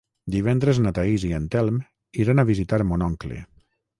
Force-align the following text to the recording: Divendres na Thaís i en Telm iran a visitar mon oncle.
Divendres 0.35 0.79
na 0.85 0.93
Thaís 0.99 1.25
i 1.27 1.31
en 1.39 1.45
Telm 1.57 1.77
iran 2.25 2.45
a 2.45 2.45
visitar 2.51 2.83
mon 2.93 3.07
oncle. 3.13 3.41